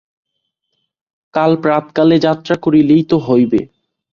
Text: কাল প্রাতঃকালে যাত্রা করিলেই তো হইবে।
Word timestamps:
কাল 1.33 1.51
প্রাতঃকালে 1.63 2.17
যাত্রা 2.25 2.55
করিলেই 2.63 3.03
তো 3.03 3.17
হইবে। 3.27 3.61